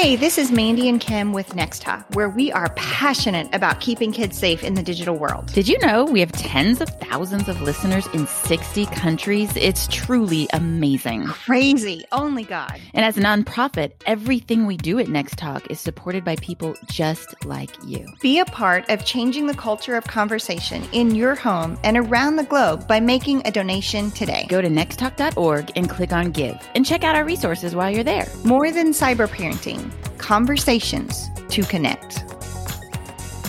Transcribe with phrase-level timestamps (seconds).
[0.00, 4.12] Hey, this is Mandy and Kim with Next Talk, where we are passionate about keeping
[4.12, 5.52] kids safe in the digital world.
[5.52, 9.50] Did you know we have tens of thousands of listeners in 60 countries?
[9.56, 11.26] It's truly amazing.
[11.26, 12.04] Crazy.
[12.12, 12.80] Only God.
[12.94, 17.44] And as a nonprofit, everything we do at Next Talk is supported by people just
[17.44, 18.06] like you.
[18.20, 22.44] Be a part of changing the culture of conversation in your home and around the
[22.44, 24.46] globe by making a donation today.
[24.48, 28.28] Go to nexttalk.org and click on Give and check out our resources while you're there.
[28.44, 29.87] More than cyber parenting
[30.18, 32.24] conversations to connect.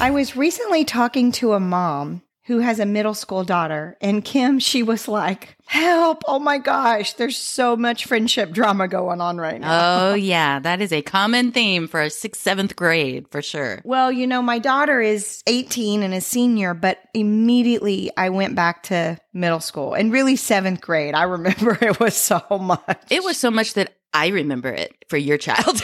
[0.01, 4.59] I was recently talking to a mom who has a middle school daughter, and Kim,
[4.59, 6.23] she was like, Help!
[6.27, 10.09] Oh my gosh, there's so much friendship drama going on right now.
[10.09, 13.79] Oh, yeah, that is a common theme for a sixth, seventh grade for sure.
[13.83, 18.81] Well, you know, my daughter is 18 and a senior, but immediately I went back
[18.83, 21.13] to middle school and really seventh grade.
[21.13, 23.03] I remember it was so much.
[23.11, 25.65] It was so much that I remember it for your child.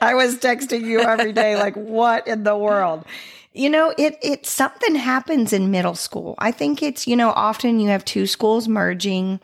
[0.00, 3.04] I was texting you every day, like, what in the world?
[3.52, 6.34] You know, it it something happens in middle school.
[6.38, 9.40] I think it's, you know, often you have two schools merging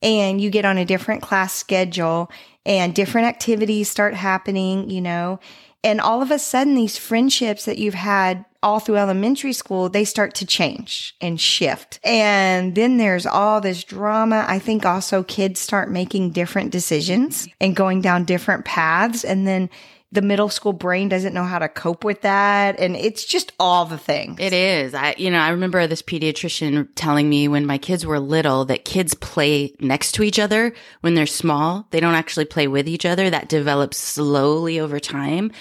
[0.00, 2.30] and you get on a different class schedule
[2.64, 5.40] and different activities start happening, you know.
[5.82, 10.04] And all of a sudden these friendships that you've had all through elementary school, they
[10.04, 12.00] start to change and shift.
[12.02, 14.44] And then there's all this drama.
[14.48, 19.24] I think also kids start making different decisions and going down different paths.
[19.24, 19.70] And then
[20.10, 22.80] the middle school brain doesn't know how to cope with that.
[22.80, 24.40] And it's just all the things.
[24.40, 24.94] It is.
[24.94, 28.86] I, you know, I remember this pediatrician telling me when my kids were little that
[28.86, 31.86] kids play next to each other when they're small.
[31.90, 33.28] They don't actually play with each other.
[33.28, 35.52] That develops slowly over time.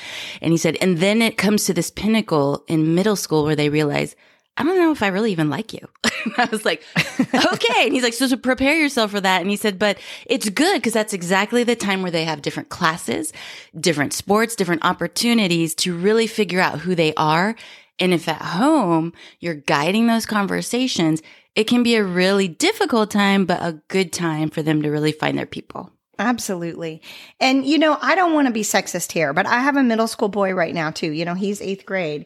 [0.42, 3.70] And he said, and then it comes to this pinnacle in middle school where they
[3.70, 4.16] realize,
[4.58, 5.88] I don't know if I really even like you.
[6.38, 6.84] I was like,
[7.20, 7.84] okay.
[7.84, 9.42] And he's like, so, so prepare yourself for that.
[9.42, 12.70] And he said, but it's good because that's exactly the time where they have different
[12.70, 13.32] classes,
[13.80, 17.56] different sports, different opportunities to really figure out who they are.
[18.00, 21.22] And if at home you're guiding those conversations,
[21.56, 25.12] it can be a really difficult time, but a good time for them to really
[25.12, 25.92] find their people.
[26.20, 27.02] Absolutely.
[27.40, 30.08] And, you know, I don't want to be sexist here, but I have a middle
[30.08, 31.12] school boy right now too.
[31.12, 32.26] You know, he's eighth grade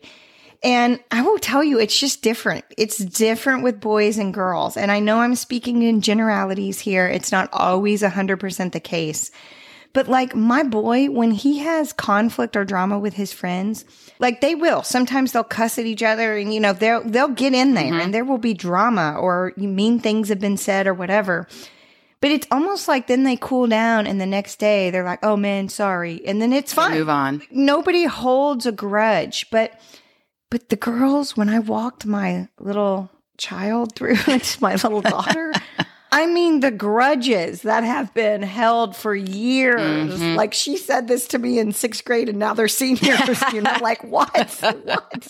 [0.64, 2.66] and I will tell you, it's just different.
[2.78, 4.78] It's different with boys and girls.
[4.78, 7.08] And I know I'm speaking in generalities here.
[7.08, 9.32] It's not always 100% the case.
[9.94, 13.84] But like my boy, when he has conflict or drama with his friends,
[14.20, 14.84] like they will.
[14.84, 18.00] Sometimes they'll cuss at each other and, you know, they'll, they'll get in there mm-hmm.
[18.00, 21.48] and there will be drama or mean things have been said or whatever.
[22.22, 25.36] But it's almost like then they cool down and the next day they're like, oh
[25.36, 26.22] man, sorry.
[26.26, 26.92] And then it's fine.
[26.94, 27.42] Move on.
[27.50, 29.50] Nobody holds a grudge.
[29.50, 29.78] But
[30.52, 35.54] but the girls, when I walked my little child through, it's my little daughter.
[36.14, 40.20] I mean, the grudges that have been held for years.
[40.20, 40.36] Mm-hmm.
[40.36, 43.42] Like she said this to me in sixth grade, and now they're seniors.
[43.54, 44.30] you know, like what?
[44.30, 45.28] what?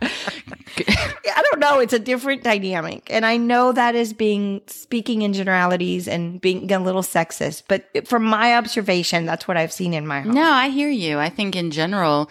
[0.00, 1.80] I don't know.
[1.80, 6.72] It's a different dynamic, and I know that is being speaking in generalities and being
[6.72, 7.64] a little sexist.
[7.68, 10.32] But from my observation, that's what I've seen in my home.
[10.32, 11.18] No, I hear you.
[11.18, 12.30] I think in general,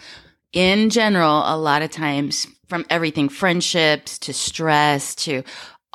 [0.52, 5.42] in general, a lot of times from everything friendships to stress to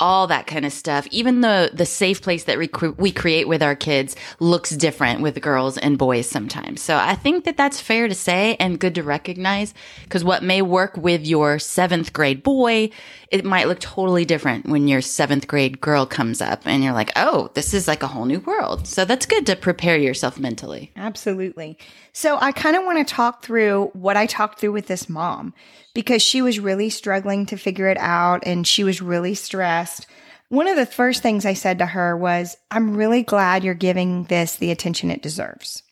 [0.02, 1.08] all that kind of stuff.
[1.12, 5.40] Even the the safe place that we, we create with our kids looks different with
[5.40, 6.82] girls and boys sometimes.
[6.82, 9.74] So I think that that's fair to say and good to recognize
[10.04, 12.90] because what may work with your seventh grade boy,
[13.30, 17.12] it might look totally different when your seventh grade girl comes up and you're like,
[17.16, 18.88] oh, this is like a whole new world.
[18.88, 20.92] So that's good to prepare yourself mentally.
[20.96, 21.78] Absolutely.
[22.12, 25.54] So I kind of want to talk through what I talked through with this mom
[25.94, 30.08] because she was really struggling to figure it out and she was really stressed.
[30.50, 34.26] One of the first things I said to her was, I'm really glad you're giving
[34.26, 35.84] this the attention it deserves.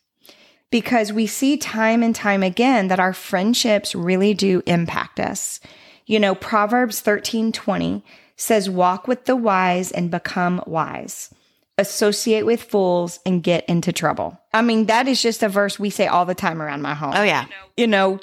[0.70, 5.60] Because we see time and time again that our friendships really do impact us.
[6.06, 8.04] You know, Proverbs 13 20
[8.36, 11.32] says, Walk with the wise and become wise.
[11.78, 14.38] Associate with fools and get into trouble.
[14.52, 17.12] I mean, that is just a verse we say all the time around my home.
[17.14, 17.46] Oh, yeah.
[17.76, 18.18] You know,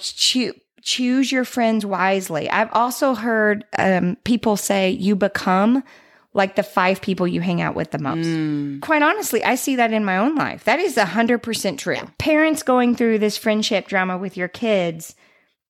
[0.88, 2.50] choose your friends wisely.
[2.50, 5.84] I've also heard um, people say you become
[6.34, 8.26] like the five people you hang out with the most.
[8.26, 8.80] Mm.
[8.80, 10.64] Quite honestly, I see that in my own life.
[10.64, 11.96] That is 100% true.
[11.96, 12.08] Yeah.
[12.18, 15.14] Parents going through this friendship drama with your kids,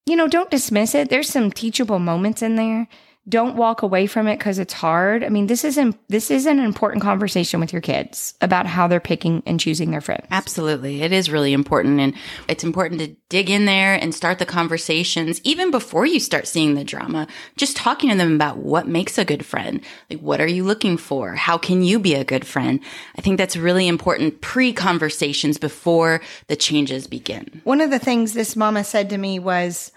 [0.05, 1.09] you know, don't dismiss it.
[1.09, 2.87] There's some teachable moments in there.
[3.29, 5.24] Don't walk away from it because it's hard.
[5.24, 9.00] I mean, this isn't this is an important conversation with your kids about how they're
[9.00, 10.25] picking and choosing their friends.
[10.31, 11.01] Absolutely.
[11.01, 12.00] It is really important.
[12.00, 12.13] And
[12.47, 16.75] it's important to dig in there and start the conversations even before you start seeing
[16.75, 17.27] the drama.
[17.57, 19.81] Just talking to them about what makes a good friend.
[20.09, 21.35] Like, what are you looking for?
[21.35, 22.80] How can you be a good friend?
[23.18, 27.62] I think that's really important pre conversations before the changes begin.
[27.65, 29.91] One of the things this mama said to me was,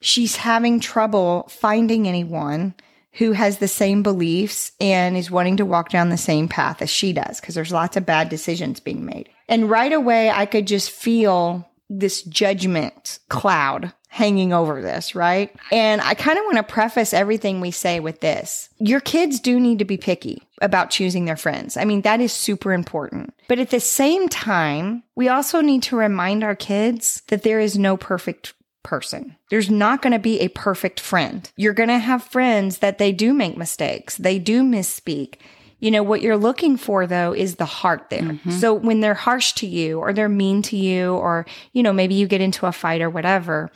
[0.00, 2.74] she's having trouble finding anyone
[3.14, 6.90] who has the same beliefs and is wanting to walk down the same path as
[6.90, 9.28] she does because there's lots of bad decisions being made.
[9.48, 15.54] And right away, I could just feel this judgment cloud hanging over this, right?
[15.70, 18.68] And I kind of want to preface everything we say with this.
[18.78, 21.76] Your kids do need to be picky about choosing their friends.
[21.76, 23.34] I mean, that is super important.
[23.48, 27.78] But at the same time, we also need to remind our kids that there is
[27.78, 29.36] no perfect person.
[29.50, 31.50] There's not going to be a perfect friend.
[31.56, 34.16] You're going to have friends that they do make mistakes.
[34.16, 35.36] They do misspeak.
[35.80, 38.22] You know, what you're looking for though is the heart there.
[38.22, 38.50] Mm-hmm.
[38.50, 42.14] So when they're harsh to you or they're mean to you or, you know, maybe
[42.14, 43.70] you get into a fight or whatever,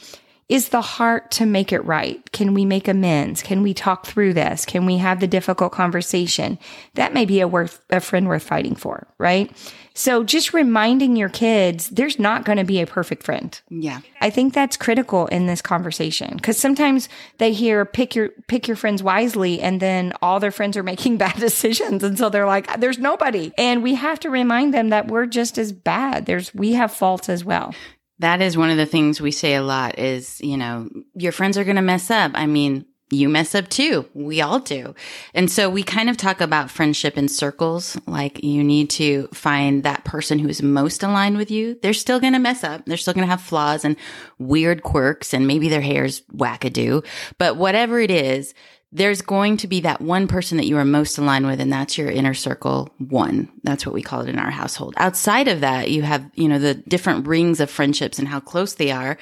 [0.48, 2.30] is the heart to make it right?
[2.32, 3.42] Can we make amends?
[3.42, 4.64] Can we talk through this?
[4.66, 6.58] Can we have the difficult conversation?
[6.94, 9.50] That may be a worth, a friend worth fighting for, right?
[9.96, 13.58] So just reminding your kids, there's not going to be a perfect friend.
[13.70, 14.00] Yeah.
[14.20, 17.08] I think that's critical in this conversation because sometimes
[17.38, 21.16] they hear pick your, pick your friends wisely and then all their friends are making
[21.18, 22.02] bad decisions.
[22.02, 23.52] And so they're like, there's nobody.
[23.56, 26.26] And we have to remind them that we're just as bad.
[26.26, 27.72] There's, we have faults as well.
[28.20, 31.58] That is one of the things we say a lot is, you know, your friends
[31.58, 32.32] are going to mess up.
[32.34, 34.08] I mean, you mess up too.
[34.14, 34.94] We all do.
[35.34, 37.98] And so we kind of talk about friendship in circles.
[38.06, 41.78] Like you need to find that person who is most aligned with you.
[41.82, 42.86] They're still going to mess up.
[42.86, 43.96] They're still going to have flaws and
[44.38, 47.04] weird quirks and maybe their hair's wackadoo.
[47.38, 48.54] But whatever it is,
[48.94, 51.98] there's going to be that one person that you are most aligned with, and that's
[51.98, 53.50] your inner circle one.
[53.64, 54.94] That's what we call it in our household.
[54.96, 58.74] Outside of that, you have, you know, the different rings of friendships and how close
[58.74, 59.18] they are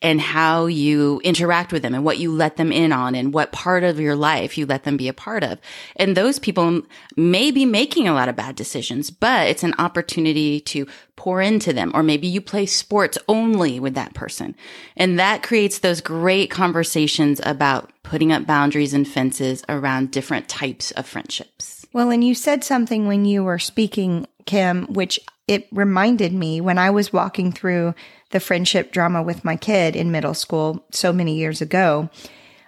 [0.00, 3.52] and how you interact with them and what you let them in on and what
[3.52, 5.58] part of your life you let them be a part of.
[5.96, 6.80] And those people
[7.14, 10.86] may be making a lot of bad decisions, but it's an opportunity to
[11.16, 11.92] pour into them.
[11.94, 14.56] Or maybe you play sports only with that person.
[14.96, 20.90] And that creates those great conversations about putting up boundaries and fences around different types
[20.92, 21.86] of friendships.
[21.92, 26.78] Well, and you said something when you were speaking, Kim, which it reminded me when
[26.78, 27.94] I was walking through
[28.30, 32.08] the friendship drama with my kid in middle school so many years ago.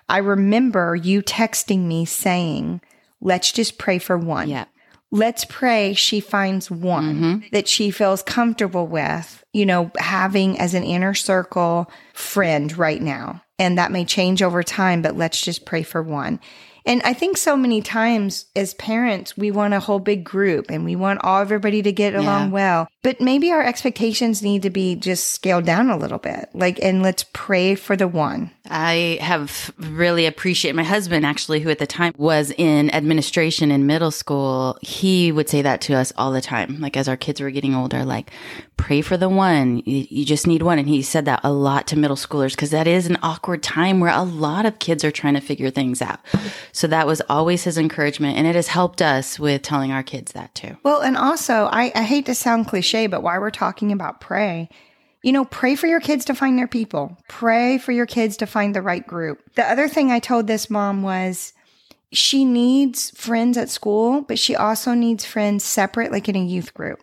[0.08, 2.81] I remember you texting me saying,
[3.20, 4.49] let's just pray for one.
[4.49, 4.67] Yeah
[5.12, 7.46] let's pray she finds one mm-hmm.
[7.52, 13.43] that she feels comfortable with, you know, having as an inner circle friend right now.
[13.62, 16.41] And that may change over time, but let's just pray for one.
[16.84, 20.84] And I think so many times as parents, we want a whole big group and
[20.84, 22.52] we want all everybody to get along yeah.
[22.52, 22.88] well.
[23.02, 26.49] But maybe our expectations need to be just scaled down a little bit.
[26.55, 28.50] Like, and let's pray for the one.
[28.70, 33.87] I have really appreciated my husband actually, who at the time was in administration in
[33.87, 34.78] middle school.
[34.82, 36.81] He would say that to us all the time.
[36.81, 38.31] Like as our kids were getting older, like
[38.76, 39.82] pray for the one.
[39.85, 40.78] You, you just need one.
[40.78, 44.00] And he said that a lot to middle schoolers because that is an awkward time
[44.00, 46.20] where a lot of kids are trying to figure things out.
[46.72, 48.36] So that was always his encouragement.
[48.36, 50.76] And it has helped us with telling our kids that too.
[50.82, 54.69] Well, and also I, I hate to sound cliche, but while we're talking about pray,
[55.22, 57.16] you know, pray for your kids to find their people.
[57.28, 59.38] Pray for your kids to find the right group.
[59.54, 61.52] The other thing I told this mom was
[62.10, 66.75] she needs friends at school, but she also needs friends separate, like in a youth
[66.75, 67.00] group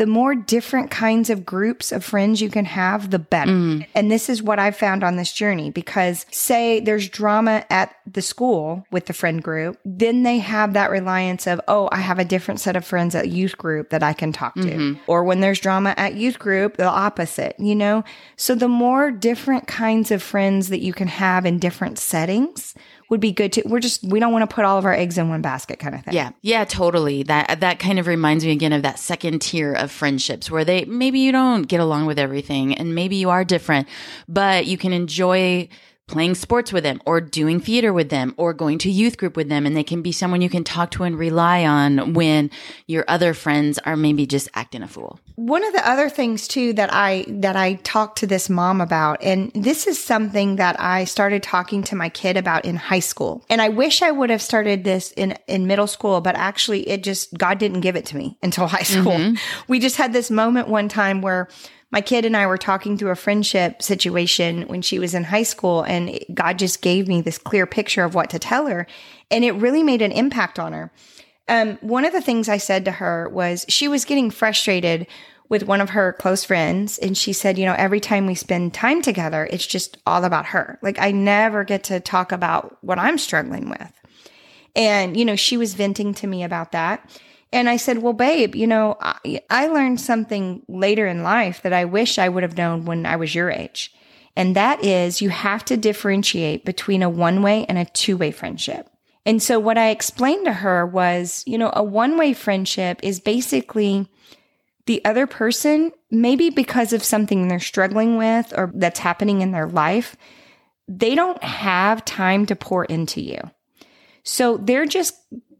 [0.00, 3.52] the more different kinds of groups of friends you can have, the better.
[3.52, 3.86] Mm.
[3.94, 8.22] And this is what I've found on this journey because say there's drama at the
[8.22, 12.24] school with the friend group, then they have that reliance of, oh, I have a
[12.24, 14.62] different set of friends at youth group that I can talk to.
[14.62, 15.00] Mm-hmm.
[15.06, 18.02] Or when there's drama at youth group, the opposite, you know?
[18.36, 22.74] So the more different kinds of friends that you can have in different settings,
[23.10, 25.18] would be good to we're just we don't want to put all of our eggs
[25.18, 26.14] in one basket kind of thing.
[26.14, 26.30] Yeah.
[26.40, 27.24] Yeah, totally.
[27.24, 30.84] That that kind of reminds me again of that second tier of friendships where they
[30.86, 33.88] maybe you don't get along with everything and maybe you are different,
[34.28, 35.68] but you can enjoy
[36.10, 39.48] playing sports with them or doing theater with them or going to youth group with
[39.48, 42.50] them and they can be someone you can talk to and rely on when
[42.88, 45.20] your other friends are maybe just acting a fool.
[45.36, 49.22] One of the other things too that I that I talked to this mom about
[49.22, 53.44] and this is something that I started talking to my kid about in high school.
[53.48, 57.04] And I wish I would have started this in in middle school but actually it
[57.04, 59.12] just God didn't give it to me until high school.
[59.12, 59.36] Mm-hmm.
[59.68, 61.48] We just had this moment one time where
[61.90, 65.42] my kid and I were talking through a friendship situation when she was in high
[65.42, 68.86] school, and God just gave me this clear picture of what to tell her.
[69.30, 70.92] And it really made an impact on her.
[71.48, 75.06] Um, one of the things I said to her was she was getting frustrated
[75.48, 76.96] with one of her close friends.
[76.98, 80.46] And she said, you know, every time we spend time together, it's just all about
[80.46, 80.78] her.
[80.80, 83.92] Like I never get to talk about what I'm struggling with.
[84.76, 87.10] And, you know, she was venting to me about that.
[87.52, 91.72] And I said, well, babe, you know, I, I learned something later in life that
[91.72, 93.92] I wish I would have known when I was your age.
[94.36, 98.30] And that is you have to differentiate between a one way and a two way
[98.30, 98.88] friendship.
[99.26, 103.20] And so what I explained to her was, you know, a one way friendship is
[103.20, 104.08] basically
[104.86, 109.68] the other person, maybe because of something they're struggling with or that's happening in their
[109.68, 110.16] life,
[110.88, 113.40] they don't have time to pour into you.
[114.22, 115.14] So they're just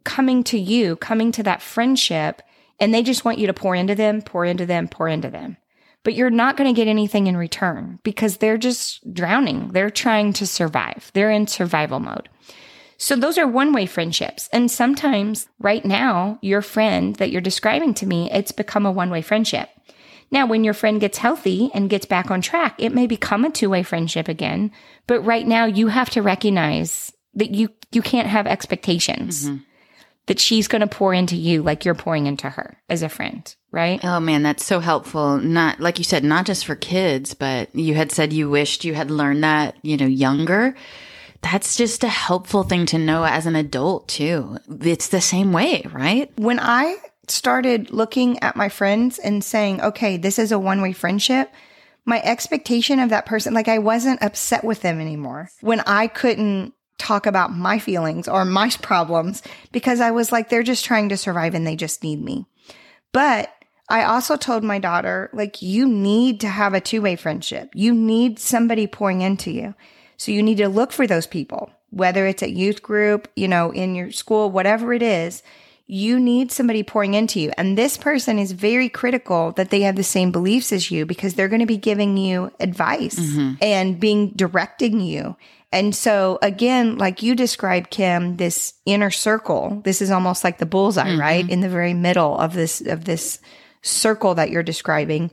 [0.05, 2.43] coming to you, coming to that friendship,
[2.79, 5.57] and they just want you to pour into them, pour into them, pour into them.
[6.03, 9.69] But you're not going to get anything in return because they're just drowning.
[9.69, 11.11] They're trying to survive.
[11.13, 12.29] They're in survival mode.
[12.97, 14.49] So those are one way friendships.
[14.53, 19.11] And sometimes right now, your friend that you're describing to me, it's become a one
[19.11, 19.69] way friendship.
[20.31, 23.51] Now, when your friend gets healthy and gets back on track, it may become a
[23.51, 24.71] two way friendship again.
[25.07, 29.47] But right now, you have to recognize that you, you can't have expectations.
[29.47, 29.57] Mm-hmm.
[30.31, 33.53] That she's going to pour into you like you're pouring into her as a friend,
[33.73, 33.99] right?
[34.05, 35.39] Oh man, that's so helpful.
[35.39, 38.95] Not like you said, not just for kids, but you had said you wished you
[38.95, 40.77] had learned that, you know, younger
[41.43, 44.59] that's just a helpful thing to know as an adult too.
[44.83, 46.31] It's the same way, right?
[46.39, 46.97] When I
[47.29, 51.51] started looking at my friends and saying, okay, this is a one way friendship,
[52.05, 56.75] my expectation of that person, like I wasn't upset with them anymore when I couldn't
[57.01, 59.43] talk about my feelings or my problems
[59.73, 62.47] because I was like, they're just trying to survive and they just need me.
[63.13, 63.53] But
[63.89, 67.71] I also told my daughter, like, you need to have a two way friendship.
[67.75, 69.75] You need somebody pouring into you.
[70.17, 73.73] So you need to look for those people, whether it's at youth group, you know,
[73.73, 75.43] in your school, whatever it is.
[75.87, 77.51] You need somebody pouring into you.
[77.59, 81.35] And this person is very critical that they have the same beliefs as you because
[81.35, 83.55] they're going to be giving you advice mm-hmm.
[83.61, 85.37] and being directing you.
[85.73, 90.67] And so again, like you described, Kim, this inner circle, this is almost like the
[90.67, 91.21] bullseye, mm-hmm.
[91.21, 91.49] right?
[91.49, 93.39] In the very middle of this, of this
[93.83, 95.31] circle that you're describing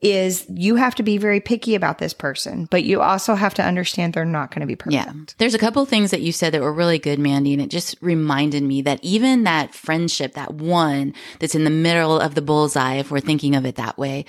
[0.00, 3.64] is you have to be very picky about this person, but you also have to
[3.64, 4.94] understand they're not going to be perfect.
[4.94, 5.12] Yeah.
[5.38, 7.96] There's a couple things that you said that were really good, Mandy, and it just
[8.00, 12.94] reminded me that even that friendship, that one that's in the middle of the bullseye,
[12.94, 14.24] if we're thinking of it that way,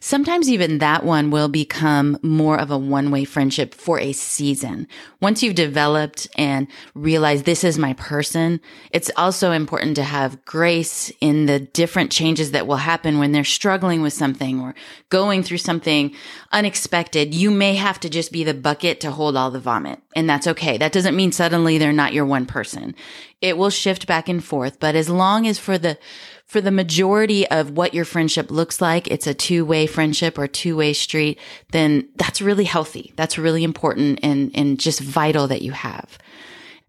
[0.00, 4.88] sometimes even that one will become more of a one way friendship for a season.
[5.20, 8.60] Once you've developed and realized this is my person,
[8.90, 13.44] it's also important to have grace in the different changes that will happen when they're
[13.44, 14.74] struggling with something or
[15.12, 16.14] going through something
[16.52, 20.00] unexpected, you may have to just be the bucket to hold all the vomit.
[20.16, 20.78] And that's okay.
[20.78, 22.94] That doesn't mean suddenly they're not your one person.
[23.42, 24.80] It will shift back and forth.
[24.80, 25.98] But as long as for the,
[26.46, 30.46] for the majority of what your friendship looks like, it's a two way friendship or
[30.46, 31.38] two way street,
[31.72, 33.12] then that's really healthy.
[33.16, 36.16] That's really important and, and just vital that you have.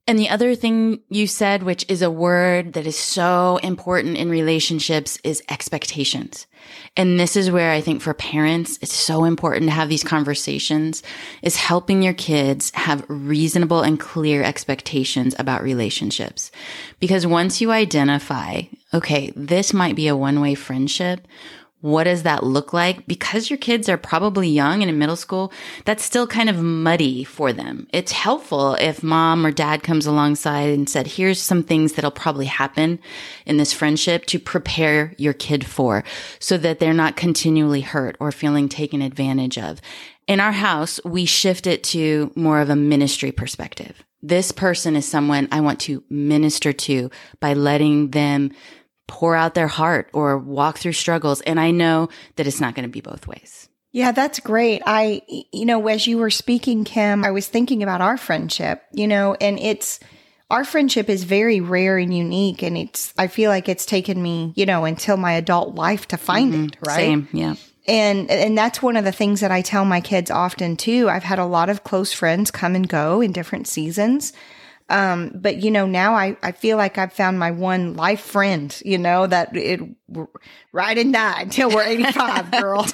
[0.05, 4.29] And the other thing you said, which is a word that is so important in
[4.29, 6.45] relationships, is expectations.
[6.97, 11.03] And this is where I think for parents, it's so important to have these conversations
[11.41, 16.51] is helping your kids have reasonable and clear expectations about relationships.
[16.99, 21.27] Because once you identify, okay, this might be a one way friendship
[21.83, 23.05] what does that look like?
[23.07, 25.51] Because your kids are probably young and in middle school,
[25.83, 27.87] that's still kind of muddy for them.
[27.91, 32.45] It's helpful if mom or dad comes alongside and said, here's some things that'll probably
[32.45, 32.99] happen
[33.45, 36.05] in this friendship to prepare your kid for
[36.39, 39.81] so that they're not continually hurt or feeling taken advantage of.
[40.25, 44.05] In our house, we shift it to more of a ministry perspective.
[44.21, 47.11] This person is someone I want to minister to
[47.41, 48.51] by letting them
[49.07, 51.41] pour out their heart or walk through struggles.
[51.41, 53.69] And I know that it's not going to be both ways.
[53.91, 54.81] Yeah, that's great.
[54.85, 59.07] I, you know, as you were speaking, Kim, I was thinking about our friendship, you
[59.07, 59.99] know, and it's,
[60.49, 62.63] our friendship is very rare and unique.
[62.63, 66.17] And it's, I feel like it's taken me, you know, until my adult life to
[66.17, 66.65] find mm-hmm.
[66.65, 66.95] it, right?
[66.95, 67.55] Same, yeah.
[67.87, 71.09] And, and that's one of the things that I tell my kids often too.
[71.09, 74.33] I've had a lot of close friends come and go in different seasons.
[74.93, 78.79] Um, but you know, now I, I feel like I've found my one life friend,
[78.85, 79.81] you know, that it
[80.71, 82.85] ride and die until we're 85, girl.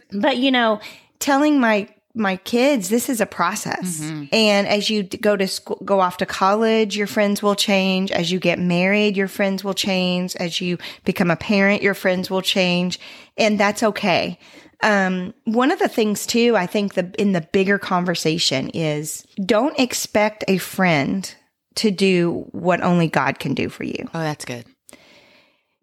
[0.12, 0.80] but you know,
[1.18, 4.00] telling my, my kids, this is a process.
[4.30, 8.12] And as you go to school, go off to college, your friends will change.
[8.12, 10.36] As you get married, your friends will change.
[10.36, 13.00] As you become a parent, your friends will change.
[13.36, 14.38] And that's okay.
[14.82, 19.78] Um, one of the things too, I think the, in the bigger conversation is don't
[19.78, 21.34] expect a friend
[21.76, 24.08] to do what only God can do for you.
[24.14, 24.66] Oh, that's good.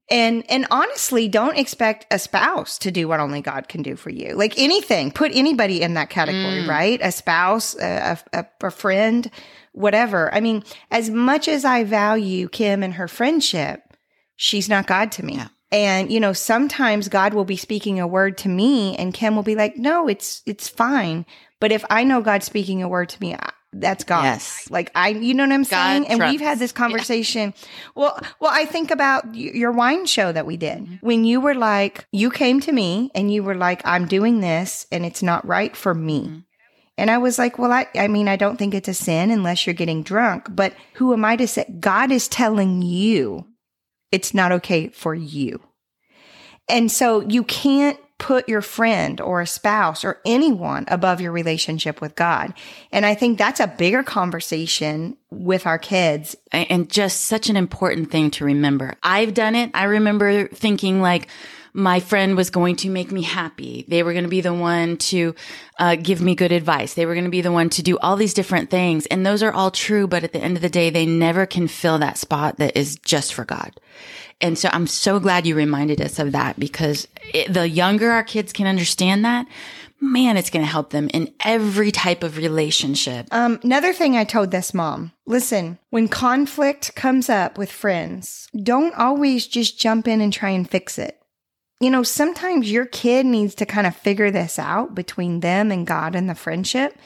[0.10, 4.12] And and honestly, don't expect a spouse to do what only God can do for
[4.12, 4.36] you.
[4.36, 7.00] Like anything, put anybody in that category, right?
[7.02, 9.32] A spouse, a, a, a friend,
[9.72, 10.32] whatever.
[10.34, 13.82] I mean, as much as I value Kim and her friendship,
[14.36, 15.36] she's not God to me.
[15.38, 15.48] Yeah.
[15.76, 19.44] And you know, sometimes God will be speaking a word to me, and Kim will
[19.44, 21.26] be like, "No, it's it's fine."
[21.60, 24.24] But if I know God's speaking a word to me, I- that's God.
[24.24, 24.70] Yes.
[24.72, 26.04] Like I, you know what I'm saying?
[26.04, 27.54] God and we've had this conversation.
[27.94, 30.96] Well, well, I think about your wine show that we did Mm-hmm.
[31.06, 34.88] when you were like, you came to me and you were like, I'm doing this
[34.94, 36.22] and it's not right for me.
[36.22, 36.40] Mm-hmm.
[36.98, 39.68] And I was like, well, I, I mean, I don't think it's a sin unless
[39.68, 41.66] you're getting drunk, but who am I to say?
[41.78, 43.46] God is telling you
[44.10, 45.60] it's not okay for you.
[46.68, 52.00] And so you can't put your friend or a spouse or anyone above your relationship
[52.00, 52.54] with God.
[52.92, 56.36] And I think that's a bigger conversation with our kids.
[56.52, 58.96] And just such an important thing to remember.
[59.04, 59.70] I've done it.
[59.74, 61.28] I remember thinking like
[61.76, 63.84] my friend was going to make me happy.
[63.90, 65.36] They were going to be the one to
[65.78, 66.94] uh, give me good advice.
[66.94, 69.06] They were going to be the one to do all these different things.
[69.08, 70.08] And those are all true.
[70.08, 72.96] But at the end of the day, they never can fill that spot that is
[73.00, 73.78] just for God.
[74.40, 78.24] And so I'm so glad you reminded us of that because it, the younger our
[78.24, 79.46] kids can understand that,
[80.00, 83.28] man, it's going to help them in every type of relationship.
[83.32, 88.96] Um, another thing I told this mom listen, when conflict comes up with friends, don't
[88.96, 91.22] always just jump in and try and fix it.
[91.86, 95.86] You know, sometimes your kid needs to kind of figure this out between them and
[95.86, 96.98] God and the friendship.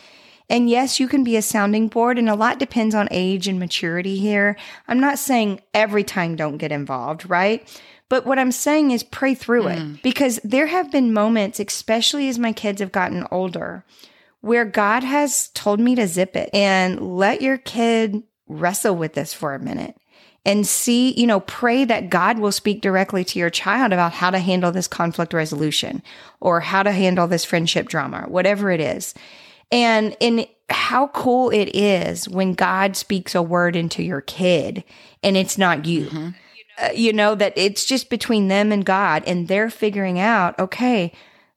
[0.50, 3.59] And yes, you can be a sounding board, and a lot depends on age and
[3.59, 4.55] maturity here.
[4.88, 7.67] I'm not saying every time don't get involved, right?
[8.07, 10.01] But what I'm saying is pray through it mm.
[10.01, 13.83] because there have been moments, especially as my kids have gotten older,
[14.39, 19.33] where God has told me to zip it and let your kid wrestle with this
[19.33, 19.98] for a minute
[20.46, 24.29] and see, you know, pray that God will speak directly to your child about how
[24.29, 26.01] to handle this conflict resolution
[26.39, 29.13] or how to handle this friendship drama, whatever it is.
[29.72, 34.84] And in how cool it is when God speaks a word into your kid
[35.24, 36.34] and it's not you.
[36.81, 41.12] Uh, you know, that it's just between them and God and they're figuring out, okay,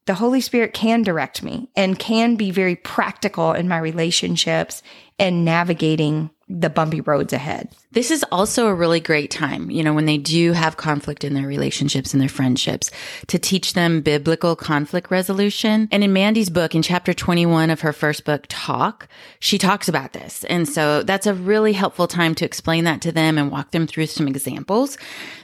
[0.06, 4.82] the Holy Spirit can direct me and can be very practical in my relationships
[5.18, 7.68] and navigating the bumpy roads ahead.
[7.92, 11.34] This is also a really great time, you know, when they do have conflict in
[11.34, 12.90] their relationships and their friendships
[13.28, 15.88] to teach them biblical conflict resolution.
[15.90, 19.08] And in Mandy's book, in chapter 21 of her first book, Talk,
[19.40, 20.44] she talks about this.
[20.44, 23.86] And so that's a really helpful time to explain that to them and walk them
[23.86, 24.98] through some examples.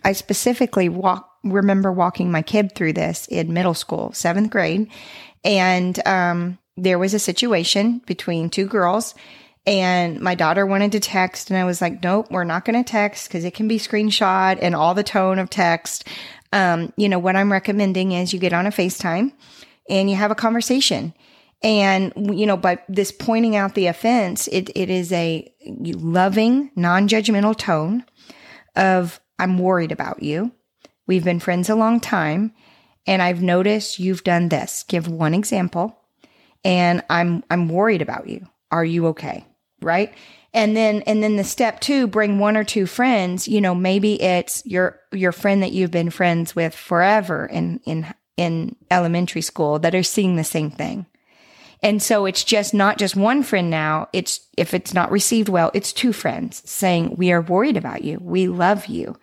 [0.05, 4.91] I specifically walk remember walking my kid through this in middle school, seventh grade,
[5.45, 9.15] and um, there was a situation between two girls.
[9.69, 12.91] And my daughter wanted to text, and I was like, "Nope, we're not going to
[12.91, 16.09] text because it can be screenshot and all the tone of text."
[16.55, 19.31] Um, you know what I'm recommending is you get on a FaceTime
[19.91, 21.13] and you have a conversation.
[21.63, 27.55] And you know, by this pointing out the offense, it it is a loving, non-judgmental
[27.55, 28.07] tone
[28.75, 30.53] of "I'm worried about you."
[31.07, 32.55] We've been friends a long time
[33.07, 34.83] and I've noticed you've done this.
[34.89, 35.95] Give one example.
[36.65, 38.47] And I'm I'm worried about you.
[38.71, 39.47] Are you okay?
[39.81, 40.13] Right?
[40.55, 44.21] And then and then the step 2 bring one or two friends, you know, maybe
[44.21, 49.79] it's your your friend that you've been friends with forever in in in elementary school
[49.81, 51.07] that are seeing the same thing.
[51.81, 54.09] And so it's just not just one friend now.
[54.13, 58.19] It's if it's not received well, it's two friends saying, We are worried about you.
[58.21, 59.17] We love you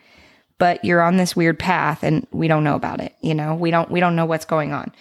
[0.58, 3.72] but you're on this weird path and we don't know about it you know we
[3.72, 4.92] don't we don't know what's going on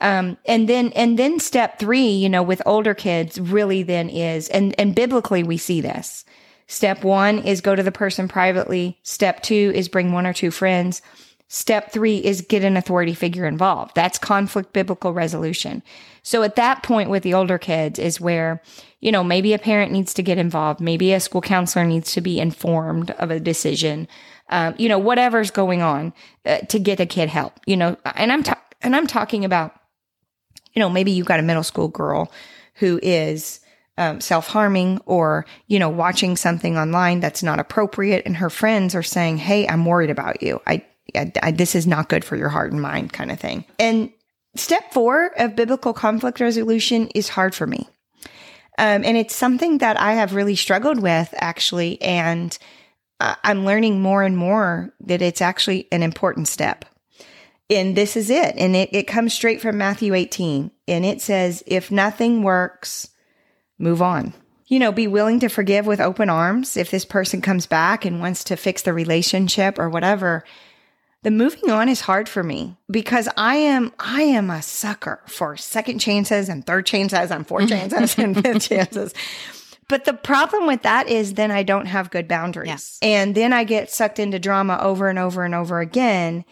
[0.00, 4.48] um, and then and then step three you know with older kids really then is
[4.48, 6.24] and and biblically we see this.
[6.66, 8.98] Step one is go to the person privately.
[9.02, 11.02] Step two is bring one or two friends.
[11.48, 13.96] Step three is get an authority figure involved.
[13.96, 15.82] That's conflict biblical resolution.
[16.22, 18.62] So at that point with the older kids is where
[19.00, 20.80] you know maybe a parent needs to get involved.
[20.80, 24.06] Maybe a school counselor needs to be informed of a decision.
[24.50, 26.12] Um, you know, whatever's going on
[26.44, 29.79] uh, to get a kid help, you know, and I'm, ta- and I'm talking about,
[30.72, 32.30] you know, maybe you've got a middle school girl
[32.74, 33.60] who is,
[33.98, 38.24] um, self harming or, you know, watching something online that's not appropriate.
[38.24, 40.60] And her friends are saying, Hey, I'm worried about you.
[40.66, 43.64] I, I, I this is not good for your heart and mind kind of thing.
[43.78, 44.10] And
[44.56, 47.88] step four of biblical conflict resolution is hard for me.
[48.78, 52.00] Um, and it's something that I have really struggled with actually.
[52.00, 52.56] And
[53.20, 56.86] uh, I'm learning more and more that it's actually an important step.
[57.70, 58.56] And this is it.
[58.56, 60.70] And it, it comes straight from Matthew 18.
[60.88, 63.08] And it says, if nothing works,
[63.78, 64.34] move on.
[64.66, 68.20] You know, be willing to forgive with open arms if this person comes back and
[68.20, 70.44] wants to fix the relationship or whatever
[71.22, 75.56] the moving on is hard for me because I am I am a sucker for
[75.56, 77.88] second chances and third chances and fourth mm-hmm.
[77.90, 79.14] chances and fifth chances.
[79.88, 82.68] But the problem with that is then I don't have good boundaries.
[82.68, 82.98] Yes.
[83.02, 86.44] And then I get sucked into drama over and over and over again.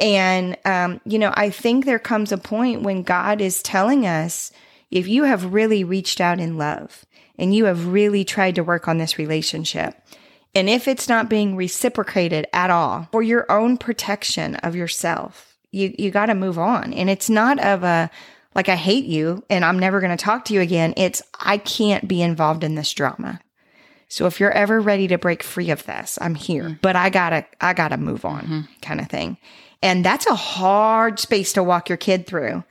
[0.00, 4.50] And um, you know, I think there comes a point when God is telling us
[4.90, 7.04] if you have really reached out in love
[7.38, 9.94] and you have really tried to work on this relationship,
[10.54, 15.94] and if it's not being reciprocated at all for your own protection of yourself, you,
[15.98, 16.92] you got to move on.
[16.92, 18.10] And it's not of a,
[18.54, 20.94] like, I hate you and I'm never going to talk to you again.
[20.96, 23.40] It's, I can't be involved in this drama.
[24.06, 26.74] So if you're ever ready to break free of this, I'm here, mm-hmm.
[26.82, 28.60] but I gotta, I gotta move on mm-hmm.
[28.80, 29.38] kind of thing.
[29.84, 32.64] And that's a hard space to walk your kid through,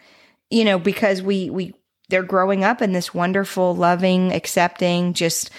[0.49, 1.75] you know, because we, we,
[2.09, 5.51] they're growing up in this wonderful, loving, accepting, just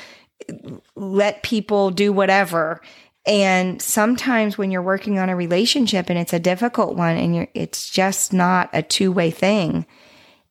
[0.50, 2.80] uh, let people do whatever.
[3.24, 7.48] And sometimes when you're working on a relationship and it's a difficult one and you're,
[7.54, 9.86] it's just not a two way thing,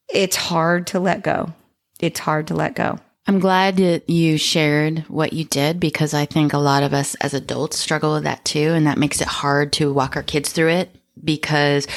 [0.07, 1.53] it's hard to let go.
[1.99, 2.97] It's hard to let go.
[3.25, 7.15] I'm glad that you shared what you did because I think a lot of us
[7.15, 8.73] as adults struggle with that too.
[8.73, 11.87] And that makes it hard to walk our kids through it because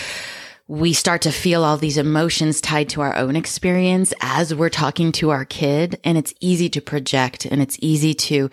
[0.69, 5.11] we start to feel all these emotions tied to our own experience as we're talking
[5.13, 5.99] to our kid.
[6.05, 8.49] And it's easy to project and it's easy to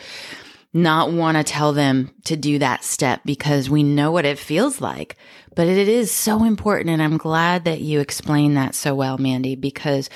[0.73, 4.81] not want to tell them to do that step because we know what it feels
[4.81, 5.15] like.
[5.55, 6.89] But it is so important.
[6.89, 10.09] And I'm glad that you explained that so well, Mandy, because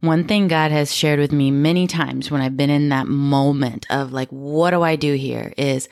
[0.00, 3.86] one thing God has shared with me many times when I've been in that moment
[3.88, 5.88] of like, what do I do here is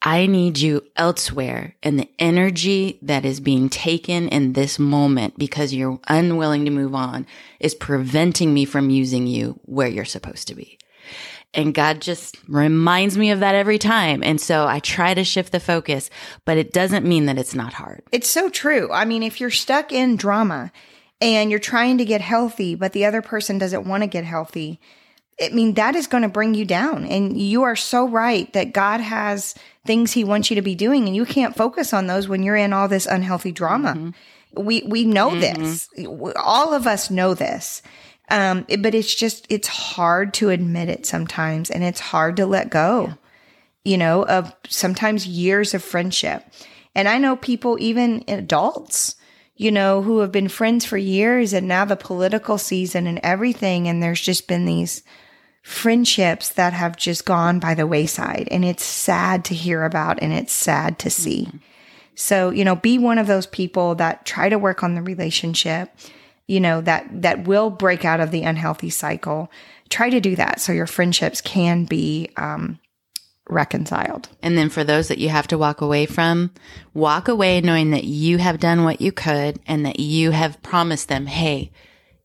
[0.00, 1.76] I need you elsewhere.
[1.82, 6.94] And the energy that is being taken in this moment because you're unwilling to move
[6.94, 7.26] on
[7.58, 10.78] is preventing me from using you where you're supposed to be.
[11.54, 14.22] And God just reminds me of that every time.
[14.22, 16.10] And so I try to shift the focus,
[16.44, 18.02] but it doesn't mean that it's not hard.
[18.10, 18.90] It's so true.
[18.92, 20.72] I mean, if you're stuck in drama
[21.20, 24.80] and you're trying to get healthy, but the other person doesn't want to get healthy,
[25.40, 27.04] I mean, that is going to bring you down.
[27.04, 29.54] And you are so right that God has
[29.86, 32.56] things he wants you to be doing and you can't focus on those when you're
[32.56, 33.94] in all this unhealthy drama.
[33.94, 34.64] Mm-hmm.
[34.64, 35.62] We, we know mm-hmm.
[35.62, 35.88] this.
[36.36, 37.82] All of us know this.
[38.30, 42.70] Um, but it's just, it's hard to admit it sometimes and it's hard to let
[42.70, 43.14] go, yeah.
[43.84, 46.44] you know, of sometimes years of friendship.
[46.94, 49.16] And I know people, even adults,
[49.56, 53.88] you know, who have been friends for years and now the political season and everything.
[53.88, 55.02] And there's just been these
[55.62, 60.32] friendships that have just gone by the wayside and it's sad to hear about and
[60.32, 61.46] it's sad to see.
[61.46, 61.56] Mm-hmm.
[62.14, 65.90] So, you know, be one of those people that try to work on the relationship,
[66.46, 69.50] you know, that that will break out of the unhealthy cycle.
[69.88, 72.78] Try to do that so your friendships can be um,
[73.48, 74.28] reconciled.
[74.42, 76.50] And then for those that you have to walk away from,
[76.92, 81.08] walk away knowing that you have done what you could and that you have promised
[81.08, 81.70] them, hey,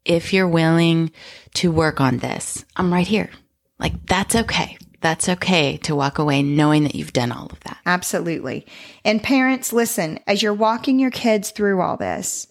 [0.06, 1.12] if you're willing
[1.56, 3.30] to work on this, I'm right here.
[3.78, 4.78] Like, that's okay.
[5.02, 7.78] That's okay to walk away knowing that you've done all of that.
[7.86, 8.66] Absolutely.
[9.06, 12.48] And parents, listen, as you're walking your kids through all this,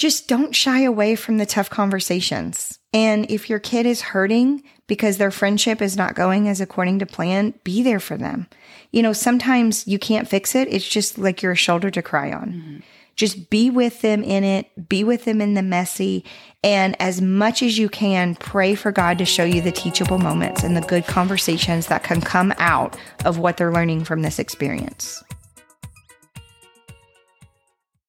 [0.00, 2.78] just don't shy away from the tough conversations.
[2.90, 7.06] And if your kid is hurting because their friendship is not going as according to
[7.06, 8.46] plan, be there for them.
[8.92, 10.72] You know, sometimes you can't fix it.
[10.72, 12.52] It's just like you're a shoulder to cry on.
[12.52, 12.76] Mm-hmm.
[13.14, 16.24] Just be with them in it, be with them in the messy,
[16.64, 20.62] and as much as you can, pray for God to show you the teachable moments
[20.62, 25.22] and the good conversations that can come out of what they're learning from this experience.